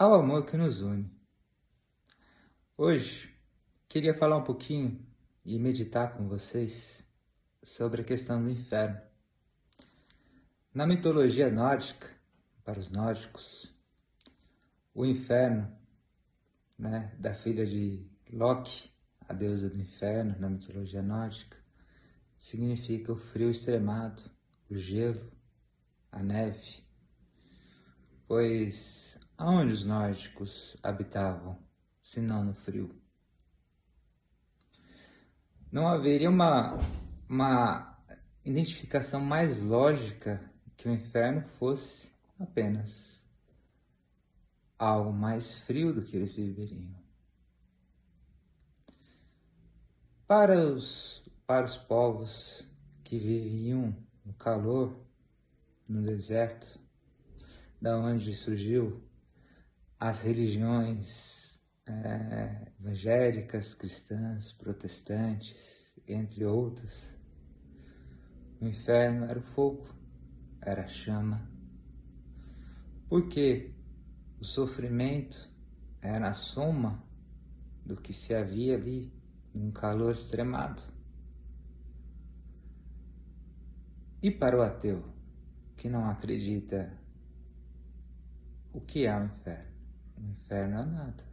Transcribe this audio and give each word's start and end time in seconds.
ao 0.00 0.14
amor 0.14 0.46
que 0.46 0.56
nos 0.56 0.80
une. 0.80 1.12
Hoje, 2.74 3.30
queria 3.86 4.14
falar 4.14 4.38
um 4.38 4.42
pouquinho 4.42 4.98
e 5.44 5.58
meditar 5.58 6.16
com 6.16 6.26
vocês 6.26 7.04
sobre 7.62 8.00
a 8.00 8.04
questão 8.04 8.42
do 8.42 8.48
inferno. 8.48 8.98
Na 10.72 10.86
mitologia 10.86 11.50
nórdica, 11.50 12.08
para 12.64 12.80
os 12.80 12.90
nórdicos, 12.90 13.76
o 14.94 15.04
inferno, 15.04 15.70
né, 16.78 17.14
da 17.18 17.34
filha 17.34 17.66
de 17.66 18.02
Loki, 18.32 18.90
a 19.28 19.34
deusa 19.34 19.68
do 19.68 19.78
inferno 19.78 20.34
na 20.38 20.48
mitologia 20.48 21.02
nórdica, 21.02 21.58
significa 22.38 23.12
o 23.12 23.18
frio 23.18 23.50
extremado, 23.50 24.22
o 24.70 24.78
gelo, 24.78 25.30
a 26.10 26.22
neve. 26.22 26.82
Pois 28.26 29.19
aonde 29.40 29.72
os 29.72 29.86
nórdicos 29.86 30.76
habitavam, 30.82 31.56
se 32.02 32.20
não 32.20 32.44
no 32.44 32.52
frio? 32.52 32.94
Não 35.72 35.88
haveria 35.88 36.28
uma, 36.28 36.76
uma 37.26 37.98
identificação 38.44 39.18
mais 39.18 39.62
lógica 39.62 40.52
que 40.76 40.86
o 40.86 40.92
inferno 40.92 41.40
fosse 41.58 42.12
apenas 42.38 43.18
algo 44.78 45.10
mais 45.10 45.54
frio 45.54 45.94
do 45.94 46.02
que 46.02 46.18
eles 46.18 46.34
viveriam. 46.34 46.94
Para 50.26 50.54
os, 50.54 51.26
para 51.46 51.64
os 51.64 51.78
povos 51.78 52.70
que 53.02 53.18
viviam 53.18 53.96
no 54.22 54.34
calor, 54.34 55.02
no 55.88 56.02
deserto, 56.02 56.78
da 57.80 57.96
onde 57.96 58.34
surgiu 58.34 59.02
as 60.00 60.22
religiões 60.22 61.60
é, 61.86 62.72
evangélicas, 62.80 63.74
cristãs, 63.74 64.50
protestantes, 64.50 65.92
entre 66.08 66.42
outras. 66.46 67.14
O 68.58 68.66
inferno 68.66 69.26
era 69.26 69.38
o 69.38 69.42
fogo, 69.42 69.86
era 70.62 70.84
a 70.84 70.88
chama. 70.88 71.46
Porque 73.10 73.74
o 74.40 74.44
sofrimento 74.44 75.50
era 76.00 76.28
a 76.28 76.34
soma 76.34 77.04
do 77.84 77.94
que 77.94 78.14
se 78.14 78.34
havia 78.34 78.76
ali, 78.76 79.12
um 79.54 79.70
calor 79.70 80.14
extremado. 80.14 80.82
E 84.22 84.30
para 84.30 84.56
o 84.56 84.62
ateu, 84.62 85.04
que 85.76 85.90
não 85.90 86.06
acredita, 86.06 86.98
o 88.72 88.80
que 88.80 89.04
é 89.04 89.14
o 89.14 89.24
inferno? 89.26 89.69
O 90.20 90.24
inferno 90.24 90.78
é 90.78 90.84
nada. 90.84 91.24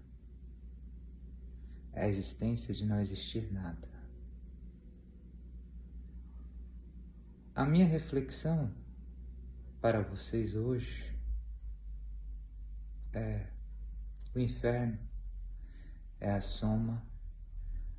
É 1.93 2.05
a 2.05 2.07
existência 2.07 2.73
de 2.73 2.85
não 2.85 2.99
existir 2.99 3.51
nada. 3.51 3.87
A 7.53 7.65
minha 7.65 7.85
reflexão 7.85 8.73
para 9.81 10.01
vocês 10.01 10.55
hoje 10.55 11.15
é 13.13 13.47
o 14.33 14.39
inferno 14.39 14.97
é 16.19 16.31
a 16.31 16.41
soma 16.41 17.03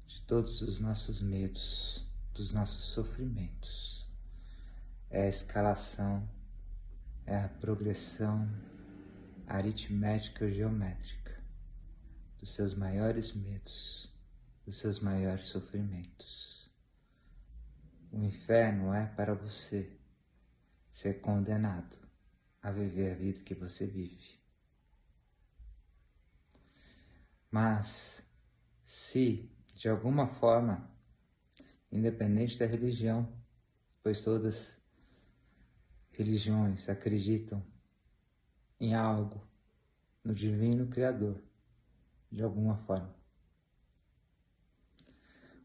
de 0.07 0.21
todos 0.23 0.63
os 0.63 0.81
nossos 0.81 1.21
medos, 1.21 2.05
dos 2.35 2.53
nossos 2.53 2.85
sofrimentos. 2.85 4.09
É 5.11 5.23
a 5.23 5.29
escalação, 5.29 6.29
é 7.27 7.37
a 7.37 7.49
progressão 7.49 8.49
aritmética 9.49 10.45
ou 10.45 10.51
geométrica 10.51 11.43
dos 12.39 12.51
seus 12.55 12.75
maiores 12.75 13.33
medos, 13.33 14.13
dos 14.65 14.77
seus 14.77 15.01
maiores 15.01 15.47
sofrimentos. 15.47 16.71
O 18.13 18.23
inferno 18.23 18.93
é 18.93 19.07
para 19.07 19.35
você 19.35 19.99
ser 20.91 21.21
condenado 21.21 21.99
a 22.63 22.71
viver 22.71 23.13
a 23.13 23.15
vida 23.15 23.41
que 23.41 23.55
você 23.55 23.87
vive. 23.87 24.39
Mas, 27.51 28.23
se 28.85 29.51
de 29.75 29.89
alguma 29.89 30.27
forma, 30.27 30.91
independente 31.91 32.59
da 32.59 32.67
religião, 32.67 33.33
pois 34.03 34.23
todas 34.23 34.77
religiões 36.11 36.89
acreditam 36.89 37.65
em 38.81 38.95
algo, 38.95 39.43
no 40.23 40.33
divino 40.33 40.87
Criador, 40.87 41.43
de 42.31 42.43
alguma 42.43 42.77
forma. 42.77 43.15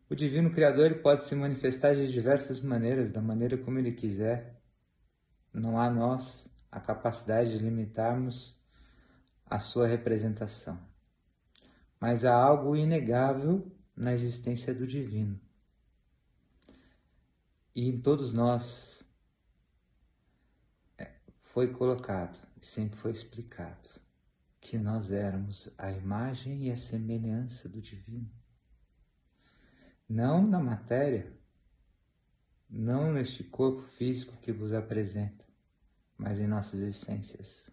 O 0.09 0.15
divino 0.15 0.51
Criador 0.51 0.87
ele 0.87 0.99
pode 0.99 1.23
se 1.23 1.35
manifestar 1.35 1.95
de 1.95 2.11
diversas 2.11 2.59
maneiras, 2.59 3.11
da 3.11 3.21
maneira 3.21 3.57
como 3.57 3.79
ele 3.79 3.91
quiser, 3.91 4.61
não 5.51 5.79
há 5.79 5.89
nós 5.89 6.47
a 6.71 6.79
capacidade 6.79 7.51
de 7.51 7.63
limitarmos 7.63 8.59
a 9.45 9.59
sua 9.59 9.87
representação. 9.87 10.79
Mas 11.99 12.25
há 12.25 12.33
algo 12.33 12.75
inegável 12.75 13.71
na 13.95 14.13
existência 14.13 14.73
do 14.73 14.87
divino. 14.87 15.39
E 17.75 17.87
em 17.87 17.99
todos 17.99 18.33
nós 18.33 19.03
é, 20.97 21.11
foi 21.41 21.67
colocado 21.67 22.52
sempre 22.65 22.97
foi 22.97 23.11
explicado 23.11 23.89
que 24.59 24.77
nós 24.77 25.11
éramos 25.11 25.69
a 25.77 25.91
imagem 25.91 26.67
e 26.67 26.71
a 26.71 26.77
semelhança 26.77 27.67
do 27.67 27.81
divino. 27.81 28.31
Não 30.07 30.45
na 30.47 30.59
matéria, 30.59 31.37
não 32.69 33.11
neste 33.11 33.43
corpo 33.43 33.81
físico 33.81 34.37
que 34.37 34.51
vos 34.51 34.71
apresenta, 34.71 35.45
mas 36.17 36.39
em 36.39 36.47
nossas 36.47 36.79
essências. 36.79 37.69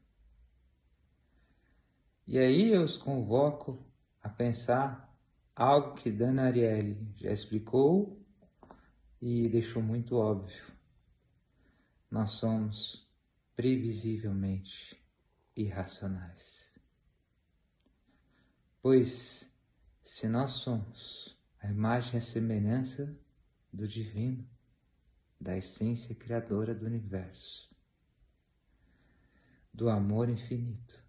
E 2.26 2.38
aí 2.38 2.72
eu 2.72 2.82
os 2.82 2.98
convoco 2.98 3.84
a 4.22 4.28
pensar 4.28 5.16
algo 5.54 5.94
que 5.94 6.10
Dana 6.10 6.44
Ariely 6.44 7.14
já 7.16 7.30
explicou 7.30 8.20
e 9.20 9.48
deixou 9.48 9.82
muito 9.82 10.16
óbvio. 10.16 10.64
Nós 12.10 12.32
somos 12.32 13.09
previsivelmente 13.60 14.98
irracionais. 15.54 16.72
Pois, 18.80 19.46
se 20.02 20.26
nós 20.26 20.52
somos 20.52 21.38
a 21.60 21.68
imagem 21.68 22.14
e 22.14 22.16
a 22.16 22.22
semelhança 22.22 23.14
do 23.70 23.86
divino, 23.86 24.48
da 25.38 25.58
essência 25.58 26.14
criadora 26.14 26.74
do 26.74 26.86
universo, 26.86 27.70
do 29.74 29.90
amor 29.90 30.30
infinito. 30.30 31.04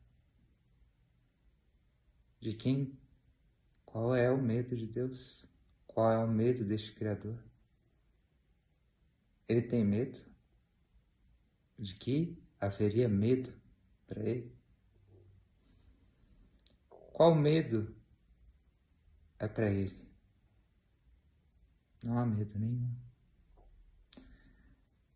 De 2.37 2.53
quem? 2.53 2.99
Qual 3.85 4.13
é 4.13 4.29
o 4.29 4.37
medo 4.37 4.75
de 4.75 4.87
Deus? 4.87 5.45
Qual 5.87 6.11
é 6.11 6.17
o 6.21 6.27
medo 6.27 6.65
deste 6.65 6.91
Criador? 6.91 7.41
Ele 9.47 9.61
tem 9.61 9.85
medo 9.85 10.30
de 11.81 11.95
que 11.95 12.41
haveria 12.59 13.09
medo 13.09 13.51
para 14.07 14.21
ele? 14.21 14.55
Qual 16.89 17.35
medo 17.35 17.93
é 19.37 19.47
para 19.47 19.69
ele? 19.69 20.09
Não 22.03 22.17
há 22.17 22.25
medo 22.25 22.57
nenhum 22.57 23.11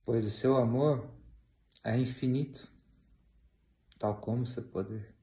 pois 0.05 0.23
o 0.23 0.29
seu 0.29 0.55
amor 0.55 1.09
é 1.83 1.97
infinito, 1.97 2.71
tal 3.97 4.21
como 4.21 4.45
seu 4.45 4.63
poder. 4.63 5.13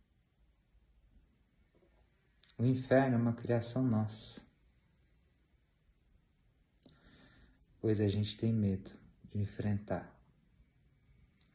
O 2.59 2.65
inferno 2.65 3.15
é 3.17 3.19
uma 3.19 3.33
criação 3.33 3.83
nossa, 3.83 4.41
pois 7.81 8.01
a 8.01 8.09
gente 8.09 8.37
tem 8.37 8.53
medo 8.53 8.93
de 9.31 9.39
enfrentar 9.39 10.13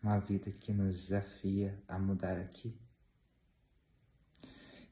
uma 0.01 0.19
vida 0.19 0.51
que 0.51 0.71
nos 0.71 0.97
desafia 0.97 1.81
a 1.87 1.97
mudar 1.97 2.37
aqui. 2.37 2.77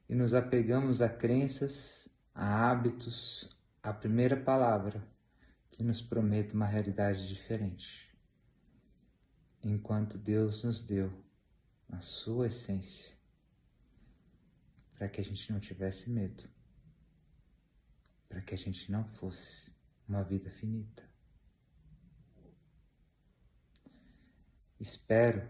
E 0.08 0.14
nos 0.14 0.34
apegamos 0.34 1.02
a 1.02 1.08
crenças, 1.08 2.08
a 2.34 2.70
hábitos, 2.70 3.48
a 3.82 3.92
primeira 3.92 4.36
palavra 4.36 5.02
que 5.70 5.82
nos 5.82 6.00
promete 6.00 6.54
uma 6.54 6.66
realidade 6.66 7.28
diferente 7.28 8.06
enquanto 9.62 10.16
Deus 10.16 10.62
nos 10.62 10.82
deu 10.82 11.12
a 11.88 12.00
sua 12.00 12.46
essência 12.46 13.16
para 14.94 15.08
que 15.08 15.20
a 15.20 15.24
gente 15.24 15.52
não 15.52 15.60
tivesse 15.60 16.08
medo, 16.08 16.48
para 18.28 18.40
que 18.40 18.54
a 18.54 18.58
gente 18.58 18.90
não 18.90 19.04
fosse 19.04 19.70
uma 20.08 20.22
vida 20.22 20.50
finita. 20.50 21.05
Espero 24.78 25.48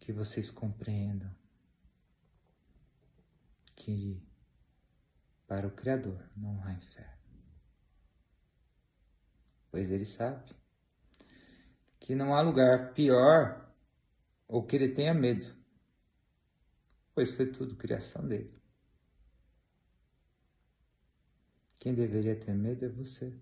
que 0.00 0.12
vocês 0.12 0.50
compreendam 0.50 1.34
que 3.76 4.22
para 5.46 5.66
o 5.66 5.70
Criador 5.70 6.28
não 6.36 6.62
há 6.64 6.72
inferno. 6.72 7.14
Pois 9.70 9.90
ele 9.90 10.04
sabe 10.04 10.54
que 12.00 12.14
não 12.14 12.34
há 12.34 12.40
lugar 12.40 12.92
pior 12.92 13.72
ou 14.46 14.64
que 14.64 14.76
ele 14.76 14.88
tenha 14.88 15.14
medo, 15.14 15.46
pois 17.14 17.30
foi 17.30 17.50
tudo 17.50 17.76
criação 17.76 18.26
dele. 18.26 18.54
Quem 21.78 21.94
deveria 21.94 22.38
ter 22.38 22.54
medo 22.54 22.84
é 22.84 22.88
você, 22.88 23.38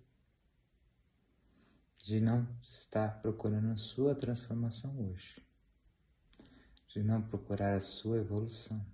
de 2.03 2.19
não 2.19 2.45
estar 2.61 3.21
procurando 3.21 3.71
a 3.71 3.77
sua 3.77 4.13
transformação 4.13 5.09
hoje, 5.09 5.41
de 6.89 7.01
não 7.01 7.21
procurar 7.21 7.77
a 7.77 7.81
sua 7.81 8.17
evolução. 8.17 8.85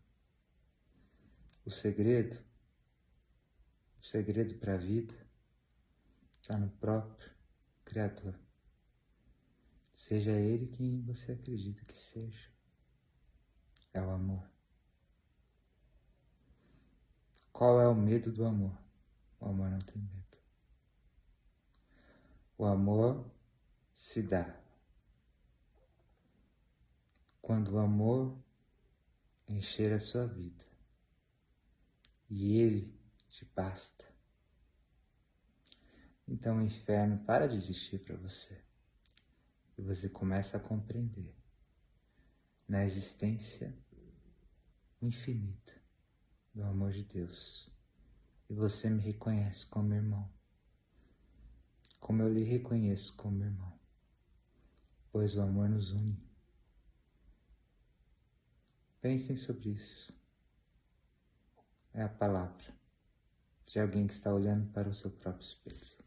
O 1.65 1.71
segredo, 1.71 2.39
o 3.99 4.05
segredo 4.05 4.59
para 4.59 4.75
a 4.75 4.77
vida 4.77 5.15
está 6.39 6.55
no 6.55 6.69
próprio 6.69 7.31
Criador. 7.83 8.39
Seja 9.91 10.31
Ele 10.31 10.67
quem 10.67 11.01
você 11.01 11.31
acredita 11.31 11.83
que 11.85 11.97
seja. 11.97 12.51
É 13.91 13.99
o 13.99 14.11
amor. 14.11 14.47
Qual 17.51 17.81
é 17.81 17.87
o 17.87 17.95
medo 17.95 18.31
do 18.31 18.45
amor? 18.45 18.77
O 19.39 19.45
amor 19.47 19.71
não 19.71 19.79
tem 19.79 19.99
medo. 19.99 20.28
O 22.59 22.65
amor 22.65 23.25
se 23.93 24.21
dá. 24.21 24.61
Quando 27.41 27.75
o 27.75 27.79
amor 27.79 28.37
encher 29.47 29.93
a 29.93 29.97
sua 29.97 30.27
vida 30.27 30.65
e 32.29 32.57
ele 32.57 32.93
te 33.29 33.45
basta, 33.55 34.05
então 36.27 36.57
o 36.57 36.61
inferno 36.61 37.23
para 37.23 37.47
de 37.47 37.55
existir 37.55 37.99
para 37.99 38.17
você 38.17 38.61
e 39.77 39.81
você 39.81 40.09
começa 40.09 40.57
a 40.57 40.59
compreender 40.59 41.33
na 42.67 42.83
existência 42.83 43.73
infinita 45.01 45.81
do 46.53 46.65
amor 46.65 46.91
de 46.91 47.05
Deus. 47.05 47.71
E 48.49 48.53
você 48.53 48.89
me 48.89 49.01
reconhece 49.01 49.65
como 49.65 49.93
irmão, 49.93 50.29
como 51.99 52.21
eu 52.21 52.33
lhe 52.33 52.43
reconheço 52.43 53.15
como 53.15 53.43
irmão, 53.43 53.79
pois 55.11 55.35
o 55.35 55.41
amor 55.41 55.69
nos 55.69 55.91
une. 55.91 56.17
Pensem 59.01 59.35
sobre 59.35 59.69
isso. 59.69 60.13
É 61.93 62.03
a 62.03 62.09
palavra 62.09 62.73
de 63.65 63.79
alguém 63.79 64.07
que 64.07 64.13
está 64.13 64.33
olhando 64.33 64.71
para 64.71 64.89
o 64.89 64.93
seu 64.93 65.11
próprio 65.11 65.45
espelho. 65.45 65.98